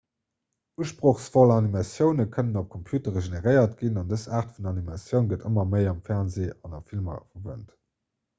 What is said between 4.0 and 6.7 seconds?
an dës aart vun animatioun gëtt ëmmer méi am fernsee